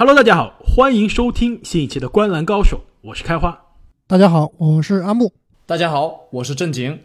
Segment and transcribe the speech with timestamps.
[0.00, 3.60] Hello，大家好，欢迎收听新一期的《观澜高手》，我是开花。
[4.06, 5.32] 大家好，我是阿木。
[5.66, 7.00] 大家好，我是正经。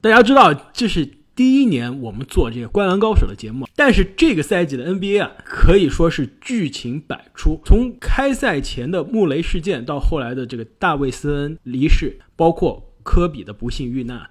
[0.00, 7.60] 大家知道这是第一年我们做这个《观澜高手》的节目，但是这个赛季的 NBA 啊，可以说是剧情百出。
[7.64, 14.28] 从开赛前的穆雷事件，到后来的这个大卫斯恩离世，包括科比的不幸遇难，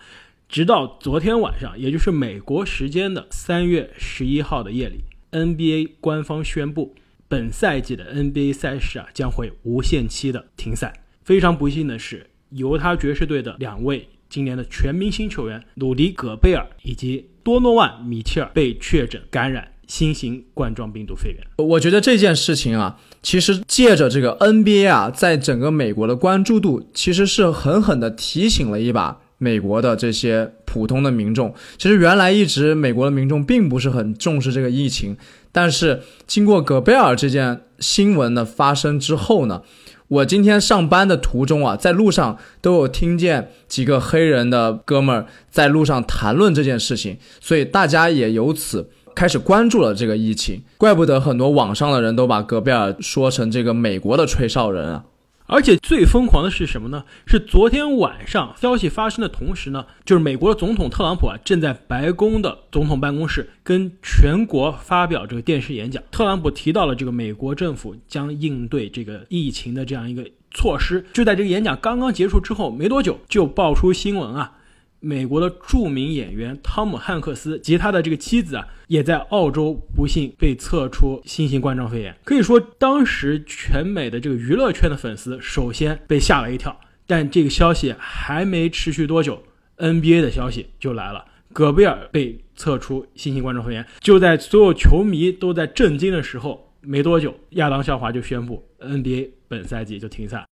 [0.49, 6.93] 直到昨天晚上，也就是美国时间的三月十一号的夜里，NBA 官方宣布。
[7.31, 10.91] 本赛季的 NBA 赛事啊将会无限期的停赛。
[11.23, 21.39] 非常不幸的是，犹他爵士队的两位今年的全明星球员鲁迪·戈贝尔以及多诺万·米切尔被确诊感染新型冠状病毒肺炎。
[21.69, 31.55] 我觉得这件事情啊，其实借着这个 NBA 啊，在整个美国的关注度，其实是狠狠的提醒了一把美国的这些普通的民众。
[31.77, 35.15] 其实原来一直美国的民众并不是很重视这个疫情。
[35.51, 39.61] 但是经过戈贝尔这件新闻的发生之后呢，
[40.07, 50.61] 我今天上班的途中啊，在路上都有听见几个黑人的哥们儿在路上谈论这件事情，所以大家也由此开始关注了这个疫情。
[50.77, 55.03] 怪不得很多网上的人都把戈贝尔说成这个美国的吹哨人啊。
[55.51, 57.03] 而且最疯狂的是什么呢？
[57.27, 66.01] 是昨天晚上消息发生的同时呢，就是美国的总统特朗普啊，正在白宫的总统办公室跟全国发表这个电视演讲。
[66.09, 71.05] 特朗普提到了这个美国政府将应对这个疫情的这样一个措施。
[71.11, 74.53] 就在这个演讲刚刚结束之后没多久，就爆出新闻啊。
[75.01, 82.15] 美国的著名演员汤姆汉克斯及他的这个妻子啊，也在澳洲不幸被测出新型冠状肺炎。
[82.23, 86.79] 可以说，当时全美的这个娱乐圈的粉丝首先被吓了一跳。
[87.07, 89.43] 但这个消息还没持续多久
[89.77, 93.85] ，NBA 的消息就来了：戈贝尔被测出新型冠状肺炎。
[93.99, 100.45] 就在所有球迷都在震惊的时候，没多久，亚当肖华就宣布 NBA 本赛季就停赛。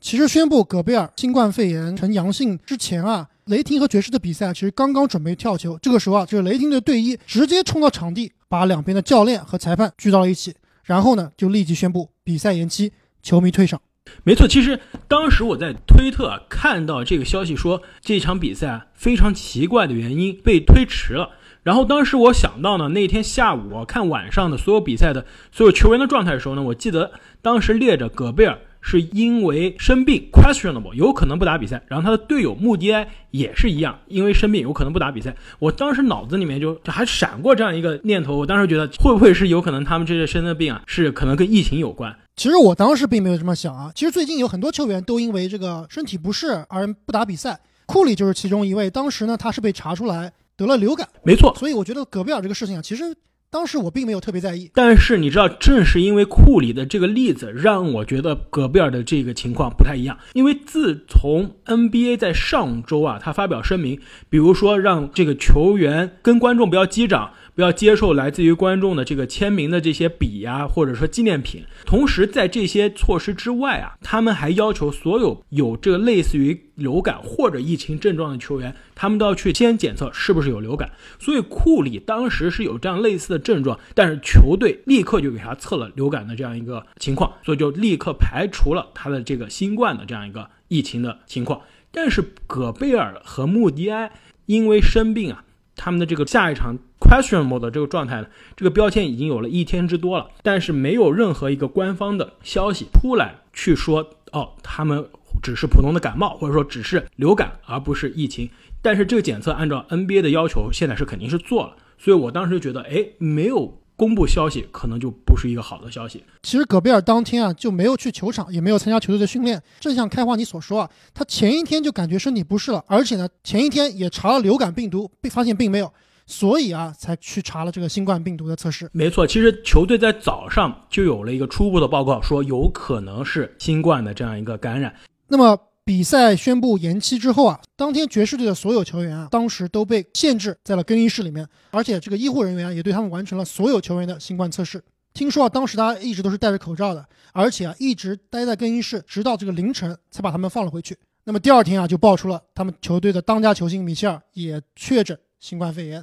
[0.00, 5.78] 其实宣布戈贝尔新冠肺炎呈阳性之前啊，雷霆和爵士的比赛其实刚刚准备跳球。
[5.82, 13.80] 这个时候啊，这个雷霆的队医直接冲到场地，把两边的教练和裁判聚到了一起，然后呢就立即宣布比赛延期，球迷退场。
[14.22, 21.30] 没错，其实当时我在推特看到这个消息，说这场比赛非常奇怪的原因被推迟了。
[21.62, 28.58] 然后当时我想到呢，那天下午看晚上的所有比赛的所有球员的状态的时候呢，我记得当时列着戈贝尔。
[28.86, 31.82] 是因为生病，questionable，有可能不打比赛。
[31.88, 35.34] 然后他的队友穆迪埃也是一样，因为生病有可能不打比赛。
[35.58, 42.14] 我当时脑子里面就还闪过这样一个念头，我当时觉得会不会是有可能他们这些生的病啊，是可能跟疫情有关？
[42.36, 43.90] 其实我当时并没有这么想啊。
[43.94, 48.90] 其实最近有很多球员都因为这个身体不适而不打比赛，库里就是其中一位。
[48.90, 51.54] 当时呢，他是被查出来得了流感，没错。
[51.56, 53.14] 所以我觉得戈贝尔这个事情啊，其实。
[53.54, 60.18] 当时我并没有特别在意，但是你知道，正是因为库里的这个例子，让我觉得戈贝尔的这个情况不太一样。
[60.32, 67.30] 因为自从 NBA 在上周啊，他发表声明，比如说让这个球员跟观众不要击掌。
[67.54, 71.62] 不要接受来自于观众的这个签名的这些笔呀，或者说纪念品。
[71.86, 80.90] 同时，在这些措施之外啊，他们还要求所有有这个类似于流感或者疫情症状的球员，他们都要去先检测是不是有流感。
[81.20, 91.60] 所以库里当时是有这样类似的症状，但是球队立刻就给他测了流感的这样一个情况，所以就立刻排除了他的这个新冠的这样一个疫情的情况。
[91.92, 94.10] 但是戈贝尔和穆迪埃
[94.46, 95.44] 因为生病啊。
[95.76, 96.78] 他们的这个下一场
[97.22, 98.26] questionable 的这个状态呢，
[98.56, 105.06] 这个标签已经有了一天之多了，但是没有任何一个官方的消息出来去说，哦，他们
[105.42, 108.50] 只是普通的感冒，或者说只是流感，而不是疫情。
[108.82, 113.80] 但是这个检测按照 NBA 的要求，现在是肯定是做了，所以我当时就觉得，哎，没有。
[113.96, 116.24] 公布消息可能就不是一个好的消息。
[116.42, 119.62] 其实戈贝尔当天啊就没有去球场，也没有参加球队的训练。
[119.78, 125.92] 正像开花你所说啊，他前一天就感觉身体不适了，而且呢前一天也查了流感病毒，被发现并没有，
[126.26, 128.88] 所以啊才去查了这个新冠病毒的测试。
[128.92, 134.94] 没错，其实球队在早上就有了一个初步的报告，说有可能是新冠的这样一个感染。
[135.28, 135.58] 那么。
[135.86, 144.82] 比赛宣布延期之后啊，当天爵士队的所有球员啊，当时都被限制在了更衣室里面，而且这个医护人员也对他们完成了所有球员的新冠测试。
[145.12, 150.96] 听说啊，当时大家一直都是戴着口罩的，而且啊，一直待在更衣室，直到这个凌晨才把他们放了回去。
[151.24, 156.02] 那么第二天啊，就爆出了他们球队的当家球星米切尔也确诊新冠肺炎。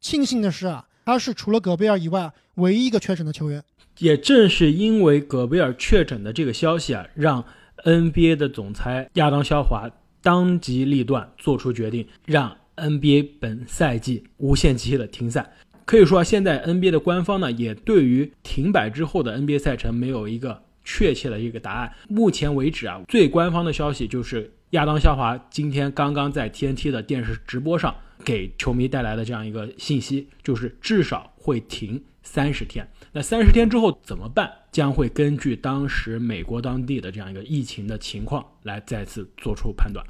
[0.00, 3.62] 庆幸的是啊，他是除了戈贝尔以外唯一一个确诊的球员。
[3.98, 7.44] 也正是因为戈贝尔确诊的这个消息啊，让。
[7.82, 9.90] NBA 的总裁亚当肖华
[10.20, 15.50] 当机立断做出决定，让 NBA 本赛季无限期的停赛。
[15.86, 21.90] 可以说啊，现在 NBA 的官方呢，也对于停摆之后的 NBA 赛程没有一个确切的一个答案。
[22.06, 27.92] 目前为止啊，最官方的消息就是亚当肖华今天刚刚在 TNT 的电视直播上
[28.24, 32.88] 给球迷带来的这样一个信息，就是至少会停三十天。
[33.10, 34.48] 那三十天之后怎么办？
[34.70, 40.06] 将会根据当时美国当地的这样一个疫情的情况来再次做出判断。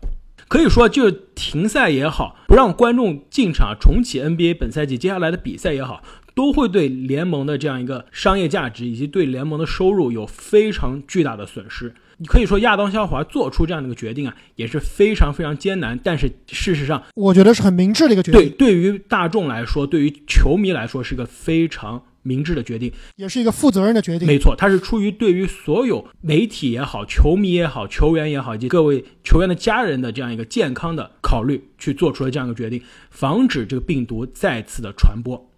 [0.47, 6.03] 可以说，就停赛也好，不让观众进场，重启 NBA 本赛季接下来的比赛也好，
[6.35, 11.95] 都会对联盟的这样一个商业价值以及对联盟的收入有非常巨大的损失。
[12.21, 15.99] 你可以说，亚当肖华做出这样的一个决定啊，也是非常非常艰难。
[16.05, 18.41] 但是事实上，我觉得是很明智的一个决定。
[18.41, 22.03] 对，对于大众来说，对于球迷来说，是个非常。
[22.23, 24.29] 明智的决定，也是一个负责任的决定。
[24.29, 35.50] 没错，他是出于对于所有媒体也好、球迷也好、球员也好以及各位球员的家人的这样一个健康的考虑去做出了这样一个决定，防止这个病毒再次的传播。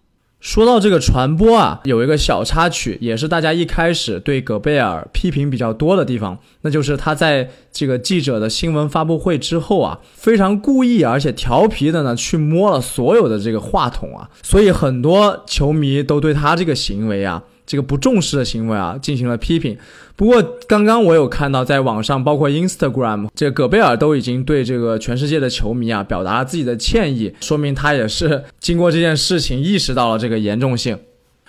[0.43, 17.41] 说到这个传播啊，有一个小插曲，也是大家一开始对戈贝尔批评比较多的地方，那就是他在这个记者的新闻发布会之后啊，非常故意而且调皮的呢去摸了所有的这个话筒啊，所以很多球迷都对他这个行为啊。
[17.65, 19.77] 这个不重视的行为啊，进行了批评。
[20.15, 30.99] 不过，刚刚我有看到，在网上，包括 Instagram，这个戈贝尔都已经对这个全世界的球迷啊，表达了自己的歉意，说明他也是经过这件事情意识到了这个严重性。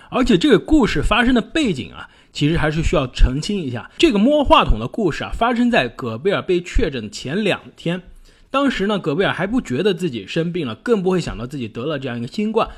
[0.09, 3.91] 而且，这个故事发生的背景啊，其实还是需要澄清一下。
[3.99, 8.01] 这个摸话筒的故事啊，发生在戈贝尔被确诊前两天。
[8.51, 12.69] 当时呢，戈贝尔还不觉得自己生病了，更不会想到自己得了这样一个新冠。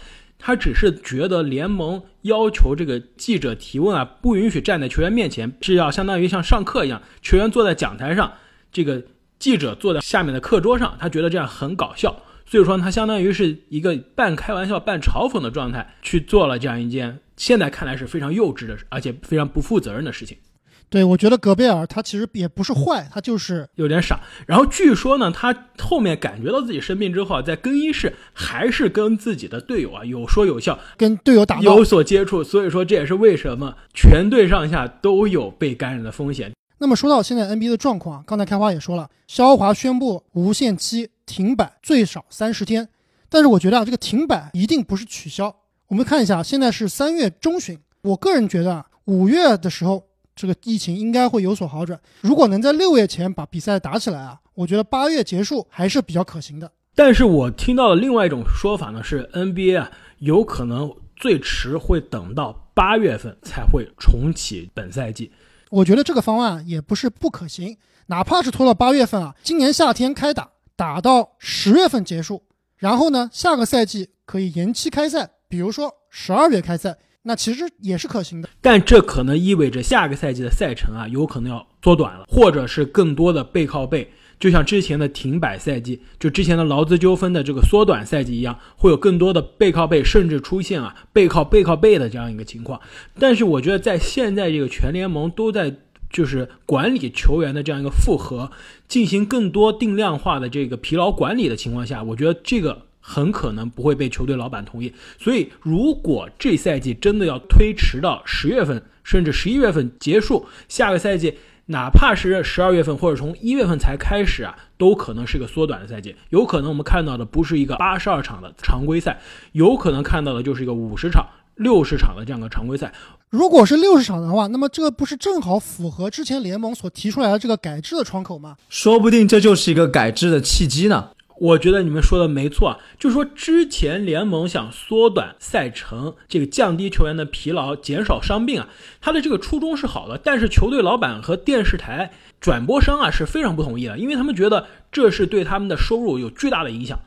[0.47, 8.33] 他只是觉得联盟要求这个记者提问啊，不允许站在球员面前，是要相当于像上课一样，球员坐在讲台上，
[8.71, 9.03] 这个
[9.41, 10.97] 记者坐在下面的课桌上。
[11.01, 20.39] 他觉得这样很搞笑，所以说他相当于是一个半开玩笑、半嘲讽的状态去做了这样一件现在看来是非常幼稚的，而且非常不负责任的事情。
[20.89, 24.21] 对，我觉得戈贝尔他其实也不是坏，他就是有点傻。
[24.47, 32.45] 然后据说呢，他后面感觉到自己生病之后啊，在更衣室还是跟自己的队友啊有说有笑，跟队友打有所接触。
[32.45, 36.53] 所以说这也是为什么全队上下都有被感染的风险。
[36.79, 42.89] 那么说到现在 NBA 的状况啊，刚才开花也说了，肖华宣布无限期停摆最少三十天。
[43.29, 45.55] 但是我觉得啊，这个停摆一定不是取消。
[45.89, 50.06] 我们看一下，现在是三月中旬，我个人觉得啊，五月的时候。
[50.37, 51.99] 这个疫情应该会有所好转。
[52.21, 56.71] 如果能在六月前把比赛打起来啊，我觉得八月结束还是比较可行的。
[56.95, 65.33] 但是我听到的另外一种说法呢，是 NBA 啊有可能最迟会等到八月份才会重启本赛季。
[65.71, 67.79] 我觉得这个方案也不是不可行，
[68.09, 72.43] 哪怕是拖到八月份啊，今年夏天开打，打到十月份结束，
[72.77, 76.99] 然后呢，下个赛季可以延期开赛，比如说十二月开赛。
[77.29, 84.09] 那其实也是可行的，但这可能意味着下个赛季的赛程啊，有可能要缩短了，或者是更多的背靠背，
[84.39, 92.81] 就像之前的停摆赛季，就之前的劳资纠纷的这个缩短赛季一样，会有更多的背靠背，甚至出现啊背靠背靠背的这样一个情况。
[93.19, 95.75] 但是我觉得在现在这个全联盟都在
[96.09, 98.53] 就是管理球员的这样一个复合，
[98.87, 102.86] 进行更多定量化的这个疲劳管理的情况下，我觉得这个。
[103.09, 116.17] 很可能不会被球队老板同意，所以如果这赛季真的要推迟到十月份，甚至十一月份结束，下个赛季哪怕是十二月份或者从一月份才开始啊，都可能是个缩短的赛季。
[116.31, 119.21] 有可能我们看到的不是一个八十二场的常规赛，
[119.53, 122.93] 有可能看到的就是一个五十场、六十场的这样的常规赛。
[123.31, 128.57] 如果是六十场的话，那么这不是正好符合之前联盟所提出来的这个改制的窗口吗？
[128.69, 131.11] 说不定这就是一个改制的契机呢。
[131.39, 138.69] 我觉得你们说的没错啊，就是说之前联盟想缩短赛程，这个降低球员的疲劳，减少伤病啊，
[139.01, 146.99] 他的这个初衷是好的，但是球队老板和电视台转播商啊是非常不同意的，因为他们觉得这是对他们的收入有巨大的影响。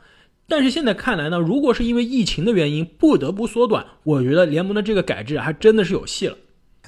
[0.46, 6.36] 但是现在看来呢，如果是因为疫情的原因不得不缩短，我觉得联盟的这个改制还真的是有戏了。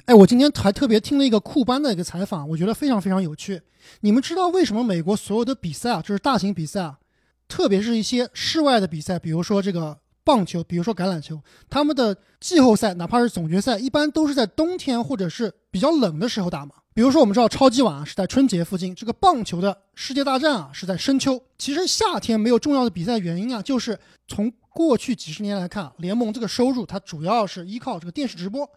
[0.05, 3.61] 哎，我今天还特别听了一个库班的一个采访，我觉得非常非常有趣。
[4.01, 6.97] 你们知道为什么美国所有的比赛啊，就是大型比赛啊？
[7.47, 16.75] 特别是一些室外的比赛，比如说这个棒球，比如说橄榄球，他们的季后赛，哪怕是总决赛，一般都是在冬天或者是比较冷的时候打嘛。
[16.95, 21.41] 比如说，我们知道超级碗啊是在春节附近，这个棒球的世界大战啊是在深秋。
[21.57, 23.97] 其实夏天没有重要的比赛原因啊，就是
[24.27, 28.69] 从过去几十年来看，联盟这个收入它主要是依靠这个电视直播。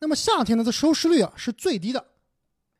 [0.00, 2.04] 那么夏天的这收视率啊是最低的，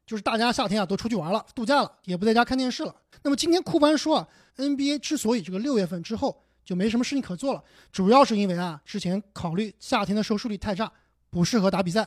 [0.07, 2.95] 就是大家夏天啊都出去玩了、度假了，也不在家看电视了。
[3.23, 4.29] 那么今天库班说啊。
[4.57, 7.61] NBA 之所以这个六月份之后就没什么事情可做了。
[7.91, 10.93] 主要是因为啊，之前考虑夏天的收视率太差，
[11.29, 12.07] 不适合打比赛。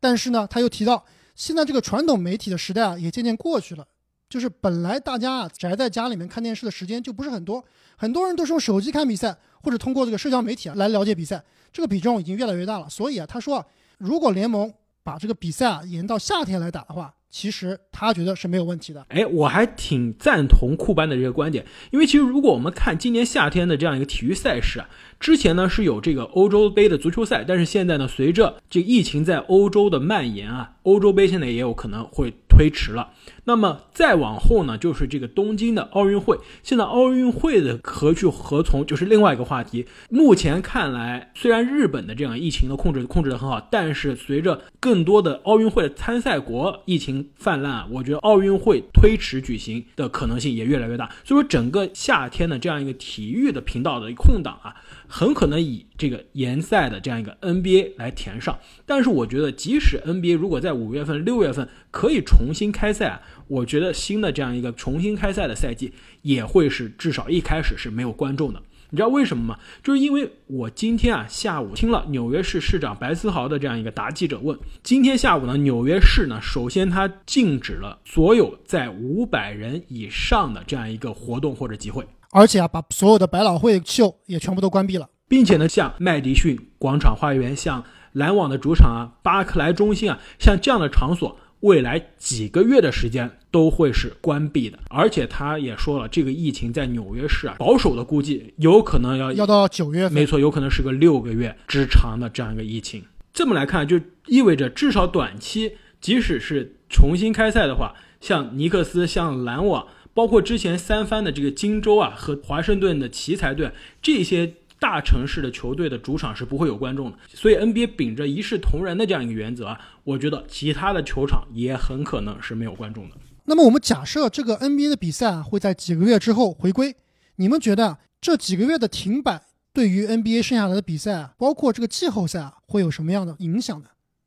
[0.00, 1.04] 但是呢，他又提到，
[1.34, 3.86] 现在这个传统媒体的时代啊，也渐渐过去了。
[4.30, 7.62] 就是本来大家啊宅在家里面看电视的时间就不是很多，
[7.98, 12.88] 很多人都是用手机看比赛，或者通过这个社交媒体啊来了解比赛，这个比重已经越来越大了。
[12.88, 13.66] 所以啊，他说啊，
[13.98, 14.72] 如果联盟
[15.06, 19.04] 把这个比赛啊延到夏天来打的话，其实他觉得是没有问题的。
[19.08, 24.88] 哎，我还挺赞同库班的这个观点，因为其实如果我们看今年夏天的这样一个体育赛事啊，
[25.20, 33.12] 之前呢是有这个欧洲杯的足球赛，但是现在呢，随着这个疫情在欧洲的蔓延啊，欧洲杯现在也有可能会推迟了。
[33.44, 36.36] 那么再往后呢，就是这个东京的奥运会。
[36.64, 39.86] 现在奥运会的何去何从，就是另外一个话题。
[40.10, 51.06] 目前看来，虽然日本的这样疫情的控制控制的很好，但是随着更多的奥运会的参赛国疫情泛滥啊，我觉得奥运会推迟举行的可能性也越来越大。
[51.24, 54.74] 所以说，整个夏天的这样一个体育的频道的空档啊。
[55.08, 65.92] 很可能以这个延赛的这样一个 NBA 来填上，但是我觉得，即使 NBA 如果在五月份、六月份可以重新开赛啊，我觉得新的这样一个重新开赛的赛季
[66.22, 68.60] 也会是至少一开始是没有观众的。
[68.96, 69.58] 你知道为什么吗？
[69.82, 82.02] 就是因为我今天啊下午听了纽约市市长白思豪的这样一个答记者问，今天下午呢，纽约市呢首先它禁止了所有在五百人以上的这样一个活动或者集会。
[82.30, 94.78] 而且啊，把所有的百老汇秀也全部都关闭了，并且呢，像麦迪逊广场花园、像篮网的主场啊、巴克莱中心啊，像这样的场所，未来几个月的时间都会是关闭的。
[94.88, 103.02] 而且他也说了，这个疫情在纽约市啊，保守的估计有可能要要到九月份，没错，有可能是个六个月之长的这样一个疫情。
[103.32, 109.86] 这么来看，就意味着至少短期，即使是重新开赛的话，像尼克斯、像篮网。
[110.14, 113.70] 包括之前三番的这个金州啊和华盛顿的奇才队
[114.00, 123.16] 这些大城市的球队的主场是不会有观众的，所以 NBA 秉着一视同仁的这样一个原则啊，我觉得其他的球场也很可能是没有观众的。
[123.46, 126.94] 那么我们假设这个 NBA 的比赛啊会在几个月之后回归，
[127.36, 129.42] 你们觉得这几个月的停摆
[129.72, 133.86] 对于 NBA 剩下来的比赛啊，包括这个季后赛啊，会有什么样的影响呢？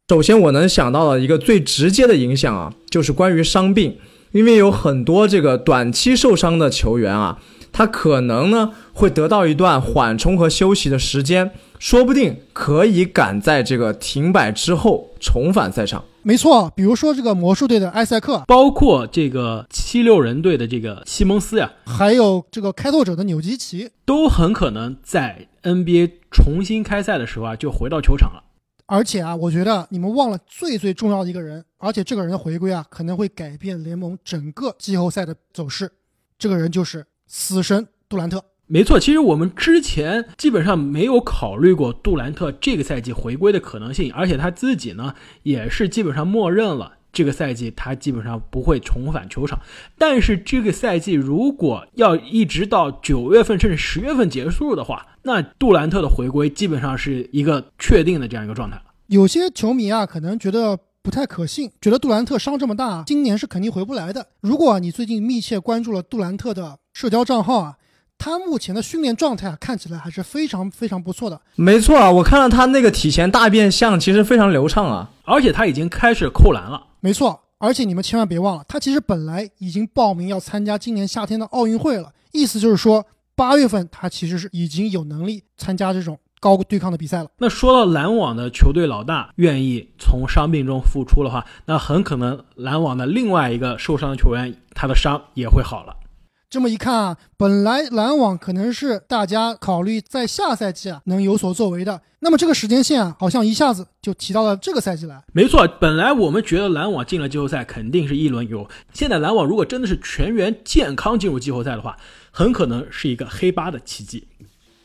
[0.09, 3.97] 首先我能想到的一个最直接的影响啊，就是关于伤病。
[4.31, 16.03] 因为有很多这个短期受伤的球员啊，他可能呢会得到一段缓冲和休息的时间，说不定可以赶在这个停摆之后重返赛场。
[16.21, 28.43] 没错，比如说这个魔术队的埃塞克，包括这个七六人队的这个西蒙斯呀，还有这个开拓者的纽基奇，都很可能在 NBA 重新开赛的时候啊就回到球场了。
[28.85, 35.89] 而且啊，我觉得你们忘了最最重要的一个人，而且这个人的回归啊，可能会改变联盟整个季后赛的走势。
[36.37, 38.43] 这个人就是死神杜兰特。
[38.67, 46.93] 没错，其实我们之前基本上没有考虑过杜兰特这个赛季回归的可能性，而且他自己呢，也是基本上默认了。
[47.11, 49.59] 这个赛季他基本上不会重返球场，
[49.97, 58.79] 但是这个赛季如果要一直到九月份甚至十月份结束的话，那杜兰特的回归基本上是一个确定的这样一个状态。
[59.07, 64.27] 有些球迷啊可能觉得不太可信，觉得杜兰特伤这么大，今年是肯定回不来的。
[64.41, 67.75] 如果你最近密切关注了杜兰特的社交账号啊。
[68.21, 71.39] 他目前的训练状态啊，看起来还是非常非常不错的。
[71.55, 76.87] 没错啊，我看到他那个体前大变向，其实非常流畅啊，而且他已经开始扣篮了。
[76.99, 82.11] 没错，而且你们千万别忘了，他其实本来已经报名要参加今年夏天的奥运会了。
[82.33, 87.29] 意思就是说，八月份他其实是已经有能力参加这种高对抗的比赛了。
[87.37, 95.95] 那说到篮网的球队老大愿意从伤病中复出的话，那很可能篮网的另外一个受伤的球员，他的伤也会好了。
[96.49, 105.23] 这么一看啊，本来篮网可能是大家考虑在下赛季啊能有所作为的，那么这个时间线啊，好像一下子就提到了这个赛季来。
[105.31, 111.95] 没错，本来我们觉得篮网进了季后赛肯定是一轮游，现在篮网如果真的是全员健康进入季后赛的话，
[112.31, 114.27] 很可能是一个黑八的奇迹。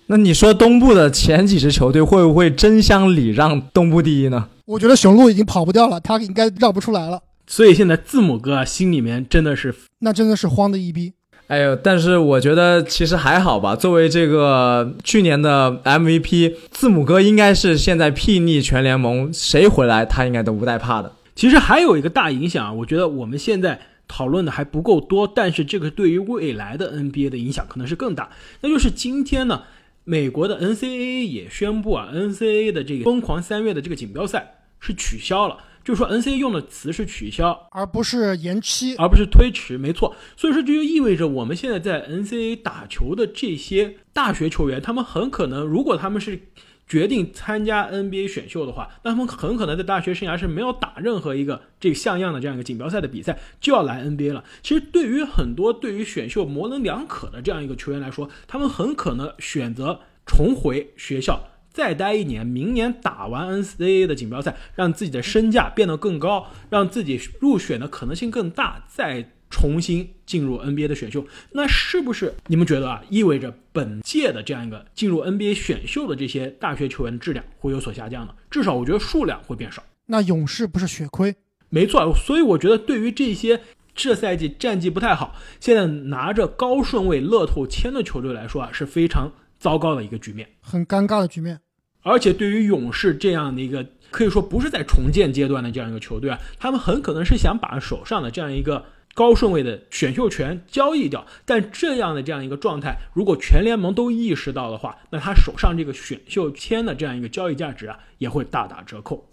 [0.07, 4.49] 那你说东部的前几支球队会不会争相礼让东部第一呢？
[4.67, 7.21] 我觉得雄鹿已经跑不掉了，他应该绕不出来了。
[7.47, 11.13] 所以现在字母哥啊心里面真的是，那真的是慌的一逼。
[11.47, 13.77] 哎呦，但是我觉得其实还好吧。
[13.77, 21.13] 作为这个去年的 MVP，字母哥应该是现在睥睨全联盟，谁回来他应该都不带怕的。
[21.35, 28.31] 其实还有一个大影响，我觉得我们现在讨论的还不够多，但是这个对于未来的 NBA 的影响可能是更大。
[28.63, 29.65] 那就是今天呢，
[30.05, 35.59] 美国的 NCAA 也宣布啊，NCAA 的这个疯狂三月的这个锦标赛是取消了。
[35.83, 38.97] 就说 NCAA 用的词是取消，而不是延期。
[38.97, 40.17] 而不是推迟，没错。
[40.35, 46.41] 所以说，这就意味着我们现在在 NCAA 打球的这些大学球员，他们很可能，如果他们是
[46.87, 54.45] 决定参加 NBA 选秀的话，那他们很可能在大学生涯是没有打任何一个这个像样的这样一个锦标赛的比赛，就要来 NBA 了。
[54.63, 61.49] 其实对于很多对于选秀模棱两可的这样一个球员来说，他们很可能选择重回学校。
[61.71, 78.35] 再待一年，明年打完 NCAA 的锦标赛，让自己的身价变得更高，让自己入选的可能性更大，再重新进入 NBA 的选秀，那是不是你们觉得啊，意味着本届的这样一个进入 NBA 选秀的这些大学球员的质量会有所下降呢？
[78.51, 79.81] 至少我觉得数量会变少。
[80.07, 81.33] 那勇士不是血亏？
[81.69, 83.61] 没错，所以我觉得对于这些
[83.95, 91.61] 这赛季战绩不太好，现在拿着高顺位乐透签的球队来说啊，是非常糟糕的一个局面，很尴尬的局面。
[92.03, 98.85] 而且对于勇士这样的一个可以说不是在重建阶段的这样一个球队啊，他们很可能是想把手上的这样一个
[99.15, 101.25] 高顺位的选秀权交易掉。
[101.47, 109.27] 但这样的这样一个状态，如果全联盟都意识到的话，那他手上这个选秀签的这样一个交易价值啊，也会大打折扣。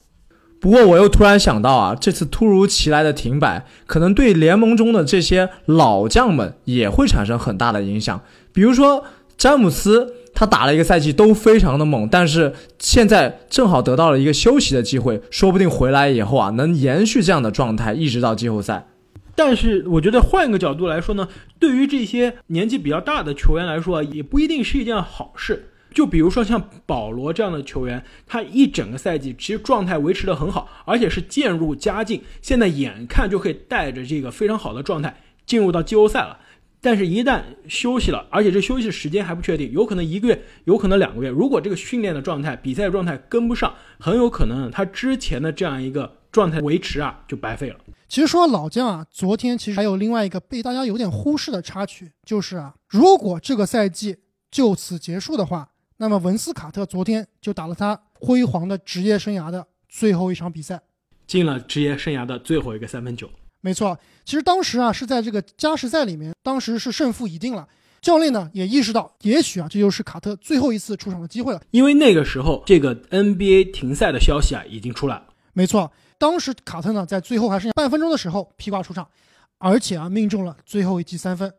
[0.60, 8.22] 不过我又突然想到啊，这次突如其来的停摆，可能对联盟中的这些老将们也会产生很大的影响。
[8.54, 9.04] 比如说
[9.36, 10.16] 詹姆斯。
[10.34, 18.88] 他打了一个赛季都非常的猛，但是现在正好得到了一个休息的机会，说不定回来以后啊，能延续这样的状态，一直到季后赛。
[19.36, 21.28] 但是我觉得换一个角度来说呢，
[21.60, 25.70] 对于这些年纪比较大的球员来说，也不一定是一件好事。
[25.94, 36.38] 就比如说像保罗这样的球员，他一整个赛季其实状态维持的很好，而且是渐入佳境，现在眼看就可以带着这个非常好的状态进入到季后赛了。
[36.84, 41.30] 但是，一旦休息了，而且这休息时间还不确定，有可能一个月，有可能两个月。
[41.30, 47.76] 如果这个训练的状态、比赛状态跟不上，很有可能他之前的这样一个状态维持啊，就白费了。
[48.12, 54.18] 其实说老将啊，昨天其实还有另外一个被大家有点忽视的插曲，就是啊，如果这个赛季
[54.52, 60.82] 就此结束的话，那么文斯卡特昨天就打了他辉煌的职业生涯的最后一场比赛，
[61.26, 63.30] 进了职业生涯的最后一个三分球。
[63.62, 67.66] 没错，其实当时啊是在这个加时赛里面，当时是胜负已定了。
[68.02, 71.62] 教练呢也意识到，也许啊这就是卡特最后一次出场的机会了。
[71.72, 75.28] 因为那个时候这个 NBA 停赛的消息啊已经出来了。
[75.54, 79.10] 没错，当时卡特呢在最后还剩下半分钟的时候披挂出场，
[79.58, 81.52] 而且啊命中了最后一记三分。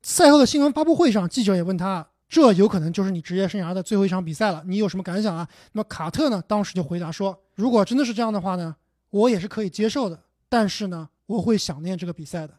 [0.00, 5.46] 赛后的新闻发布会上，记者也问他，这有可能就是你职业生涯的最后一场比赛了，你有什么感想啊？
[5.72, 8.74] 那么卡特呢当时就回答说，如果真的是这样的话呢，
[9.10, 11.08] 我也是可以接受的，但是呢。
[11.30, 12.52] 我会想念这个比赛的。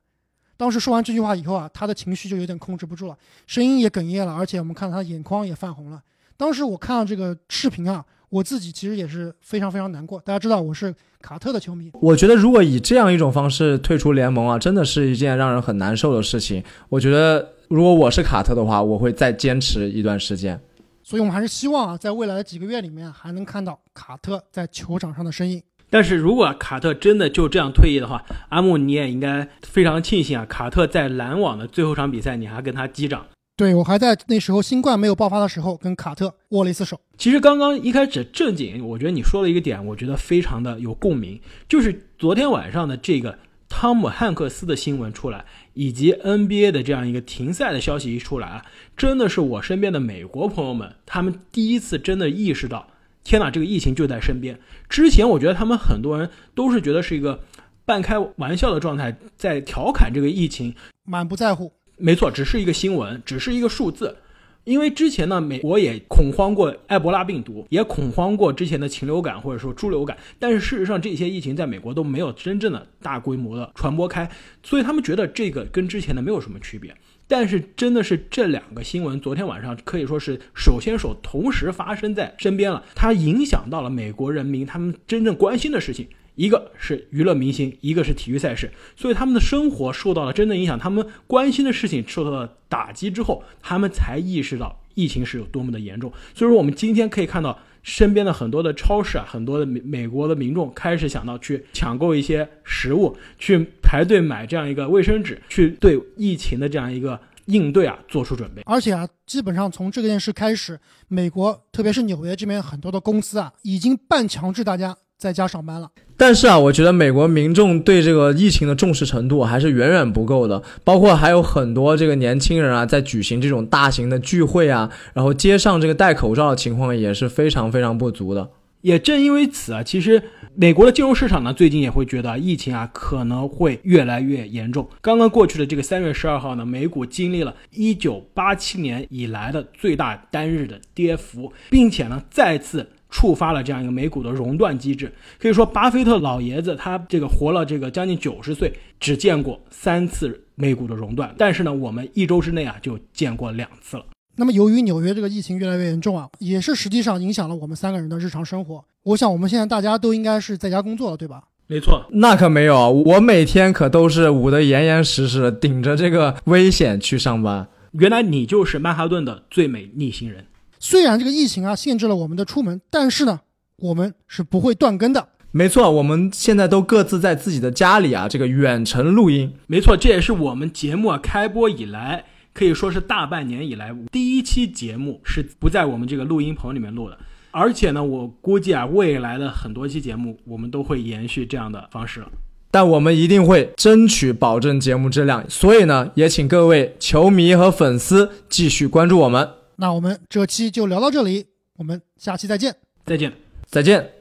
[0.56, 6.02] 当时说完这句话以后啊，他的情绪就有点控制不住了，声音也哽咽了，而且我们看到他眼眶也泛红了。
[6.38, 10.18] 当时我看到这个视频啊，我自己其实也是非常非常难过。
[10.22, 16.64] 大家知道我是卡特的球迷，我觉得如果以这样一种方式退出联盟啊，真的是一件让人很难受的事情。
[16.88, 20.58] 我觉得如果我是卡特的话，我会再坚持一段时间。
[21.04, 25.62] 所以我们还是希望啊，在未来的几个月里面，还能看到卡特在球场上的身影。
[25.90, 30.46] 但是如果卡特真的就这样退役的话，阿木你也应该非常庆幸啊！
[30.46, 33.26] 卡特在篮网的最后场比赛，你还跟他击掌。
[33.62, 37.00] 对我还在那时候新冠没有爆发的时候，跟卡特握了一次手。
[37.16, 43.38] 其实刚刚一开始正经，我觉得你说了一个点，我觉得非常的有共鸣，就是昨天晚上的这个
[43.70, 45.46] 汤姆汉克斯的新闻出来，
[45.76, 48.66] 以及 NBA 的这样一个停赛的消息一出来啊，
[48.98, 52.88] 真的是我身边的美国朋友们，他们第一次真的意识到。
[53.24, 54.60] 天哪，这个疫情就在身边。
[54.90, 57.40] 之前我觉得他们很多人都是觉得是一个
[57.86, 61.72] 半开玩笑的状态，在调侃这个疫情，满不在乎。
[62.02, 64.18] 没错，只是一个新闻，只是一个数字。
[64.64, 74.30] 因为之前呢，美国也恐慌过埃博拉病毒，也恐慌过之前的禽流感或者说猪流感，但是事实上这些疫情在美国都没有真正的大规模的传播开，
[74.62, 76.96] 所以他们觉得这个跟之前的没有什么区别。
[77.28, 82.84] 但是真的是这两个新闻，昨天晚上可以说是手牵手同时发生在身边了。
[82.94, 90.78] 它影响到了美国人民他们真正关心的事情，一个是娱乐明星，一个是体育赛事，所以他们的生活受到了真正影响。
[90.78, 96.12] 他们关心的事情受到了打击之后，他们才意识到疫情是有多么的严重。
[96.34, 107.20] 所以说，我们今天可以看到身边的很多的超市啊，很多的美美国的民众开始想到去抢购一些食物，去排队买这样一个卫生纸，去对疫情的这样一个。
[107.46, 108.62] 应对啊，做出准备。
[108.66, 115.88] 而且啊，基本上从这件事开始，美国特别是纽约这边很多的公司啊，已经半强制大家在家上班了。
[116.18, 120.64] 但是啊，我觉得美国民众对这个疫情的重视程度还是远远不够的。
[120.84, 128.50] 包括还有很多这个年轻人啊，在举行这种大型的聚会啊，然后街上这个戴口罩的情况也是非常非常不足的。
[128.82, 130.20] 也正因为此啊，其实
[130.56, 134.90] 美国的金融市场呢，最近也会觉得疫情啊可能会越来越严重。
[135.02, 145.14] 刚刚过去的这个三月十二号呢，美股经历了一九八七年以来的最大单日的跌幅，并且呢再次触发了这样一个美股的熔断机制。
[145.38, 154.06] 可以说，巴菲特老爷子他这个活了这个将近九十岁，只见过三次美股的熔断，但是呢，我们一周之内啊就见过两次了。
[154.38, 158.84] 那么，由于纽约这个疫情越来越严重啊，也是实际上影响了我们三个人的日常生活。
[159.04, 161.44] 我想，我们现在大家都应该是在家工作了，对吧？
[161.68, 167.68] 没错，那可没有啊，我每天可都是捂得严严实实，顶着这个危险去上班。
[167.92, 170.46] 原来你就是曼哈顿的最美逆行人。
[170.84, 173.42] 虽然这个疫情啊限制了我们的出门，但是呢，
[173.78, 175.28] 我们是不会断更的。
[175.52, 179.54] 没错，我们现在都各自在自己的家里啊，这个远程录音。
[179.68, 182.26] 没错，这也是我们节目啊开播以来。
[182.54, 187.18] 可以说是大半年以来第一期节目是不在我们这个录音棚里面录的，
[187.52, 192.28] 而且呢，我估计啊，未来的很多期节目我们都会延续这样的方式了。
[192.72, 199.61] 但我们一定会争取保证节目质量，所以呢，也请各位球迷和粉丝继续关注我们。
[199.76, 201.46] 那我们这期就聊到这里，
[201.78, 203.32] 我们下期再见，再见，
[203.66, 204.21] 再见。